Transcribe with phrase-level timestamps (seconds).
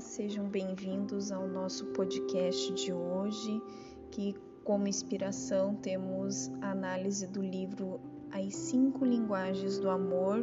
[0.00, 3.62] sejam bem-vindos ao nosso podcast de hoje,
[4.10, 4.34] que
[4.64, 8.00] como inspiração temos a análise do livro
[8.32, 10.42] As Cinco Linguagens do Amor,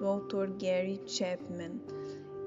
[0.00, 1.80] do autor Gary Chapman.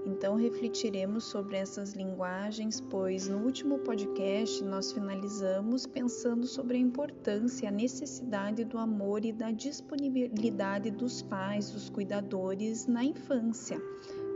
[0.06, 7.70] Então refletiremos sobre essas linguagens, pois no último podcast nós finalizamos pensando sobre a importância,
[7.70, 13.82] a necessidade do amor e da disponibilidade dos pais, dos cuidadores na infância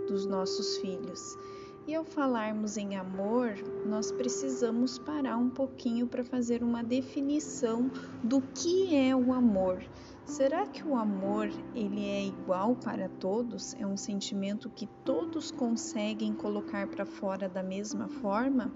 [0.07, 1.37] dos nossos filhos.
[1.85, 3.55] E ao falarmos em amor,
[3.85, 7.91] nós precisamos parar um pouquinho para fazer uma definição
[8.23, 9.83] do que é o amor.
[10.25, 13.73] Será que o amor ele é igual para todos?
[13.73, 18.71] É um sentimento que todos conseguem colocar para fora da mesma forma?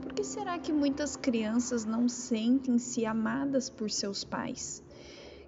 [0.00, 4.82] Por que será que muitas crianças não sentem-se amadas por seus pais?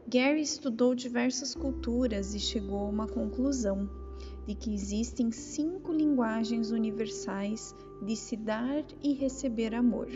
[0.06, 4.01] Gary estudou diversas culturas e chegou a uma conclusão
[4.46, 10.08] de que existem cinco linguagens universais de se dar e receber amor.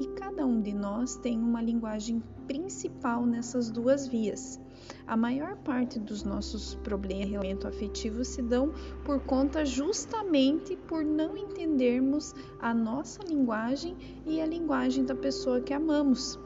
[0.00, 4.58] E cada um de nós tem uma linguagem principal nessas duas vias.
[5.06, 8.72] A maior parte dos nossos problemas afetivos se dão
[9.04, 15.74] por conta justamente por não entendermos a nossa linguagem e a linguagem da pessoa que
[15.74, 16.38] amamos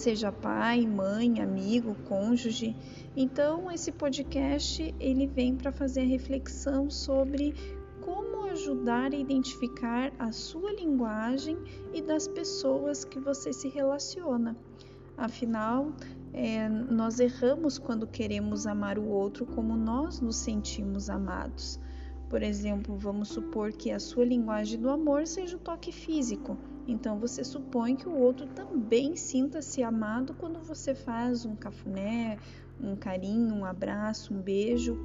[0.00, 2.76] seja pai, mãe, amigo, cônjuge.
[3.16, 7.54] Então, esse podcast ele vem para fazer a reflexão sobre
[8.00, 11.56] como ajudar a identificar a sua linguagem
[11.92, 14.56] e das pessoas que você se relaciona.
[15.16, 15.92] Afinal,
[16.32, 21.78] é, nós erramos quando queremos amar o outro como nós nos sentimos amados.
[22.28, 26.56] Por exemplo, vamos supor que a sua linguagem do amor seja o toque físico.
[26.86, 32.38] Então você supõe que o outro também sinta-se amado quando você faz um cafuné,
[32.80, 34.98] um carinho, um abraço, um beijo,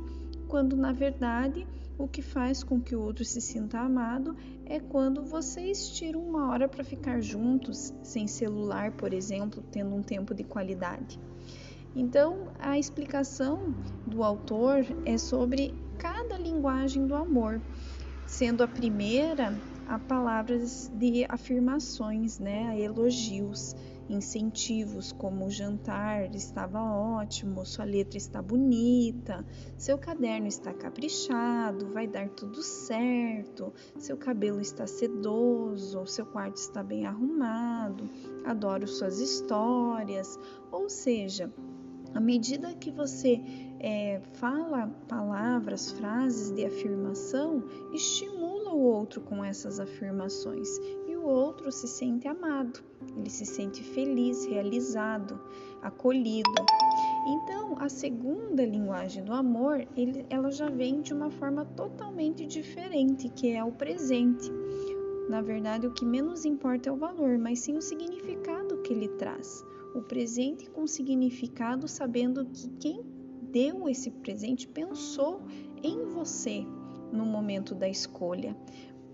[0.47, 1.67] quando na verdade
[1.97, 6.49] o que faz com que o outro se sinta amado é quando vocês tiram uma
[6.49, 11.19] hora para ficar juntos, sem celular, por exemplo, tendo um tempo de qualidade.
[11.95, 13.73] Então, a explicação
[14.05, 17.59] do autor é sobre cada linguagem do amor,
[18.27, 23.75] sendo a primeira a palavras de afirmações, né, a elogios,
[24.09, 29.45] incentivos como o jantar estava ótimo, sua letra está bonita,
[29.77, 36.81] seu caderno está caprichado, vai dar tudo certo, seu cabelo está sedoso, seu quarto está
[36.83, 38.09] bem arrumado,
[38.45, 40.39] adoro suas histórias,
[40.71, 41.51] ou seja,
[42.13, 43.41] à medida que você
[43.79, 48.36] é, fala palavras, frases de afirmação, estimula
[48.73, 50.67] o outro com essas afirmações
[51.07, 52.79] e o outro se sente amado,
[53.15, 55.39] ele se sente feliz, realizado,
[55.81, 56.49] acolhido.
[57.27, 63.29] Então, a segunda linguagem do amor, ele, ela já vem de uma forma totalmente diferente,
[63.29, 64.51] que é o presente.
[65.29, 69.09] Na verdade, o que menos importa é o valor, mas sim o significado que ele
[69.09, 69.63] traz.
[69.93, 73.01] O presente com significado, sabendo que quem
[73.51, 75.41] deu esse presente pensou
[75.83, 76.65] em você
[77.11, 78.55] no momento da escolha.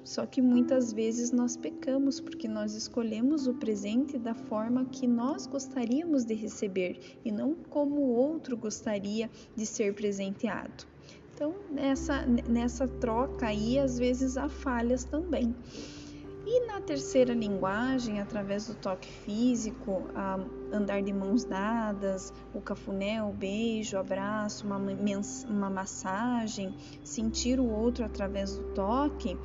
[0.04, 5.48] Só que muitas vezes nós pecamos porque nós escolhemos o presente da forma que nós
[5.48, 10.86] gostaríamos de receber e não como o outro gostaria de ser presenteado.
[11.34, 15.56] Então, nessa, nessa troca aí, às vezes há falhas também.
[16.46, 20.04] E na terceira linguagem, através do toque físico,
[20.72, 27.70] andar de mãos dadas, o cafuné, o beijo, o abraço, uma, uma massagem, sentir o
[27.70, 29.38] outro através do toque,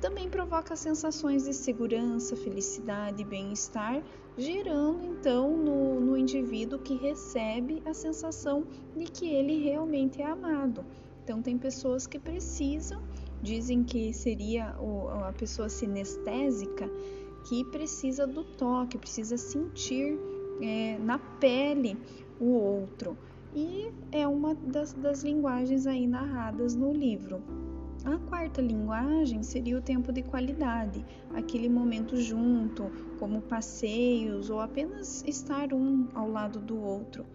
[0.00, 4.02] também provoca sensações de segurança, felicidade e bem-estar,
[4.36, 10.84] gerando então no, no indivíduo que recebe a sensação de que ele realmente é amado.
[11.22, 13.02] Então, tem pessoas que precisam
[13.44, 14.74] Dizem que seria
[15.28, 16.90] a pessoa sinestésica
[17.46, 20.18] que precisa do toque, precisa sentir
[20.62, 21.94] é, na pele
[22.40, 23.18] o outro.
[23.54, 27.42] E é uma das, das linguagens aí narradas no livro.
[28.02, 31.04] A quarta linguagem seria o tempo de qualidade,
[31.34, 37.26] aquele momento junto, como passeios ou apenas estar um ao lado do outro.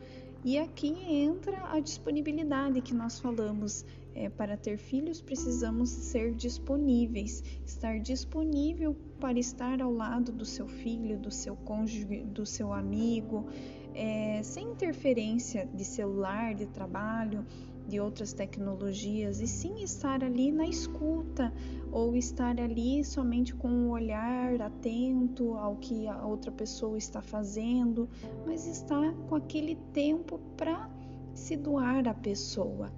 [0.43, 3.85] E aqui entra a disponibilidade que nós falamos.
[4.19, 10.67] É, para ter filhos, precisamos ser disponíveis, estar disponível para estar ao lado do seu
[10.67, 13.45] filho, do seu cônjuge, do seu amigo,
[13.93, 17.45] é, sem interferência de celular, de trabalho,
[17.87, 21.53] de outras tecnologias, e sim estar ali na escuta
[21.89, 28.09] ou estar ali somente com um olhar atento ao que a outra pessoa está fazendo,
[28.45, 30.89] mas estar com aquele tempo para
[31.33, 32.91] se doar à pessoa,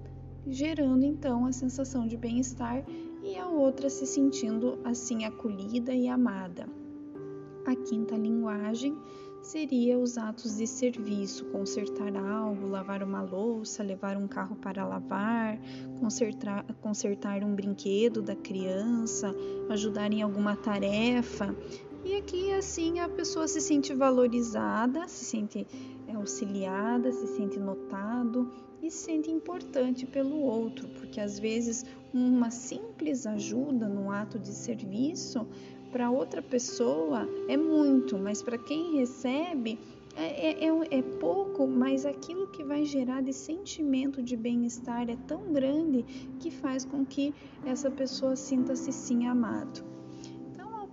[0.47, 2.83] gerando então a sensação de bem-estar
[3.23, 6.67] e a outra se sentindo assim acolhida e amada.
[7.65, 8.97] A quinta linguagem
[9.41, 15.59] seria os atos de serviço, consertar algo, lavar uma louça, levar um carro para lavar,
[15.99, 19.33] consertar, consertar um brinquedo da criança,
[19.69, 21.55] ajudar em alguma tarefa.
[22.03, 25.67] E aqui assim a pessoa se sente valorizada, se sente
[26.11, 32.49] é, auxiliada, se sente notado e se sente importante pelo outro, porque às vezes uma
[32.49, 35.47] simples ajuda no ato de serviço
[35.91, 39.77] para outra pessoa é muito, mas para quem recebe
[40.15, 45.15] é, é, é, é, pouco, mas aquilo que vai gerar de sentimento de bem-estar é
[45.27, 46.03] tão grande
[46.39, 47.33] que faz com que
[47.65, 49.83] essa pessoa sinta-se sim amado.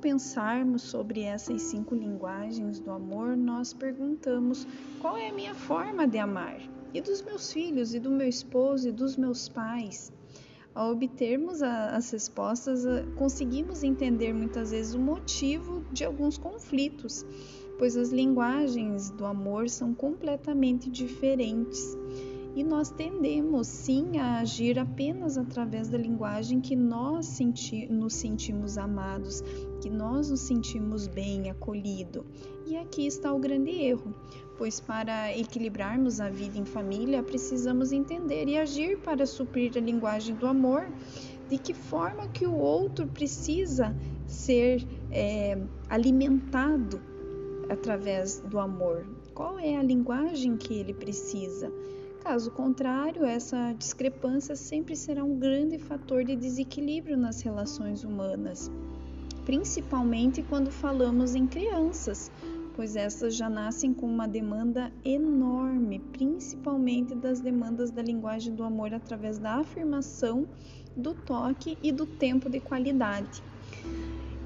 [0.00, 4.64] Pensarmos sobre essas cinco linguagens do amor, nós perguntamos
[5.00, 6.60] qual é a minha forma de amar?
[6.94, 10.12] E dos meus filhos, e do meu esposo, e dos meus pais.
[10.72, 12.84] Ao obtermos a, as respostas,
[13.16, 17.26] conseguimos entender muitas vezes o motivo de alguns conflitos,
[17.76, 21.98] pois as linguagens do amor são completamente diferentes.
[22.54, 28.78] E nós tendemos sim a agir apenas através da linguagem que nós senti nos sentimos
[28.78, 29.42] amados,
[29.80, 32.24] que nós nos sentimos bem, acolhido.
[32.66, 34.14] E aqui está o grande erro,
[34.56, 40.34] pois para equilibrarmos a vida em família, precisamos entender e agir para suprir a linguagem
[40.34, 40.88] do amor,
[41.48, 43.96] de que forma que o outro precisa
[44.26, 45.58] ser é,
[45.88, 47.00] alimentado
[47.70, 49.06] através do amor.
[49.34, 51.72] Qual é a linguagem que ele precisa?
[52.22, 58.70] Caso contrário, essa discrepância sempre será um grande fator de desequilíbrio nas relações humanas,
[59.48, 62.30] principalmente quando falamos em crianças,
[62.76, 68.92] pois essas já nascem com uma demanda enorme, principalmente das demandas da linguagem do amor
[68.92, 70.46] através da afirmação,
[70.94, 73.42] do toque e do tempo de qualidade.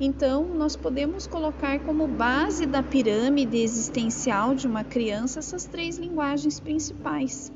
[0.00, 6.60] Então, nós podemos colocar como base da pirâmide existencial de uma criança essas três linguagens
[6.60, 7.50] principais.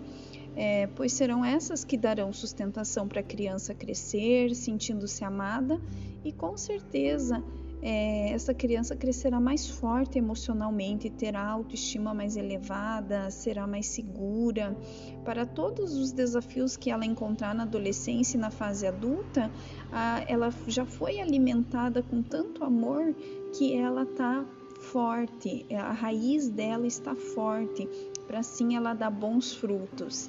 [0.56, 5.80] É, pois serão essas que darão sustentação para a criança crescer, sentindo-se amada
[6.26, 7.42] e com certeza
[7.80, 14.76] é, essa criança crescerá mais forte emocionalmente, terá autoestima mais elevada, será mais segura.
[15.24, 19.50] Para todos os desafios que ela encontrar na adolescência e na fase adulta,
[19.92, 23.14] a, ela já foi alimentada com tanto amor
[23.56, 24.44] que ela está
[24.80, 27.88] forte, a raiz dela está forte,
[28.26, 30.28] para assim ela dar bons frutos.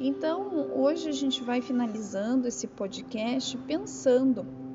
[0.00, 4.65] Então, hoje a gente vai finalizando esse podcast pensando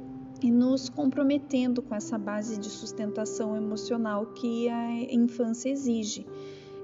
[0.42, 6.26] e nos comprometendo com essa base de sustentação emocional que a infância exige.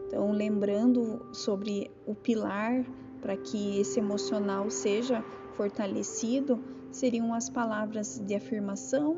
[0.07, 2.86] Então, lembrando sobre o pilar
[3.21, 5.24] para que esse emocional seja
[5.54, 9.18] fortalecido, seriam as palavras de afirmação,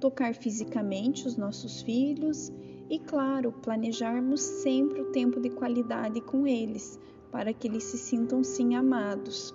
[0.00, 2.52] tocar fisicamente os nossos filhos
[2.90, 6.98] e, claro, planejarmos sempre o tempo de qualidade com eles,
[7.30, 9.54] para que eles se sintam sim amados.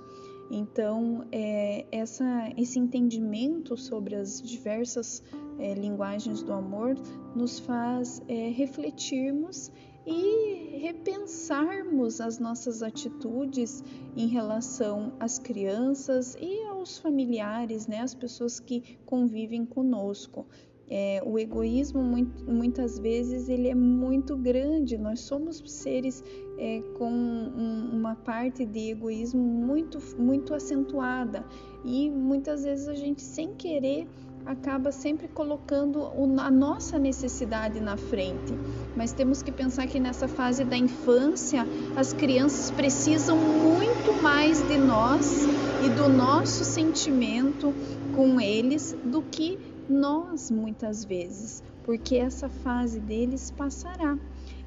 [0.56, 5.24] Então, é, essa, esse entendimento sobre as diversas
[5.58, 6.96] é, linguagens do amor
[7.36, 9.72] nos faz é, refletirmos
[10.06, 13.84] e repensarmos as nossas atitudes
[14.16, 20.46] em relação às crianças e aos familiares, né, as pessoas que convivem conosco.
[20.90, 24.98] É, o egoísmo muito, muitas vezes ele é muito grande.
[24.98, 26.24] Nós somos seres
[26.58, 31.44] é, com um, uma parte de egoísmo muito muito acentuada
[31.84, 34.08] e muitas vezes a gente sem querer
[34.46, 38.54] acaba sempre colocando a nossa necessidade na frente.
[38.96, 44.78] Mas temos que pensar que nessa fase da infância as crianças precisam muito mais de
[44.78, 45.46] nós
[45.86, 47.74] e do nosso sentimento
[48.16, 49.58] com eles do que
[49.90, 54.18] nós muitas vezes, porque essa fase deles passará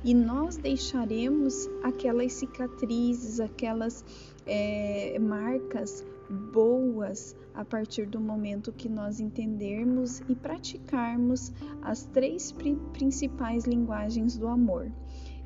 [0.04, 4.04] e nós deixaremos aquelas cicatrizes, aquelas
[4.46, 6.04] é, marcas
[6.52, 12.52] boas a partir do momento que nós entendermos e praticarmos as três
[12.92, 14.90] principais linguagens do amor.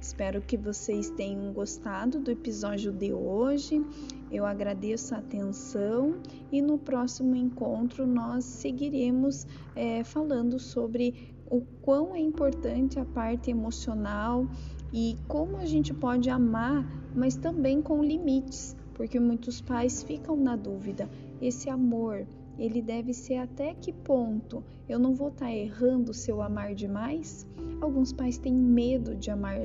[0.00, 3.84] Espero que vocês tenham gostado do episódio de hoje.
[4.32, 6.16] Eu agradeço a atenção
[6.50, 13.50] e no próximo encontro nós seguiremos é, falando sobre o quão é importante a parte
[13.50, 14.46] emocional
[14.90, 16.82] e como a gente pode amar,
[17.14, 21.10] mas também com limites, porque muitos pais ficam na dúvida:
[21.42, 22.26] esse amor
[22.58, 27.46] ele deve ser até que ponto eu não vou estar errando se eu amar demais?
[27.80, 29.58] Alguns pais têm medo de amar,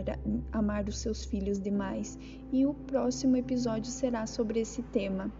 [0.51, 2.17] amar os seus filhos demais,
[2.51, 5.31] e o próximo episódio será sobre esse tema.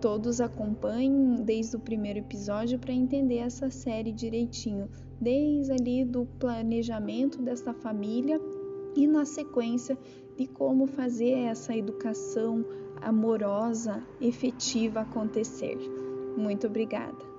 [0.00, 4.88] Todos acompanhem desde o primeiro episódio para entender essa série direitinho,
[5.20, 8.40] desde ali do planejamento dessa família
[8.96, 9.96] e na sequência
[10.36, 12.64] de como fazer essa educação
[13.00, 15.78] amorosa, efetiva acontecer.
[16.36, 17.31] Muito obrigada.